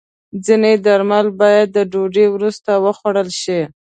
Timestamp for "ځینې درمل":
0.45-1.27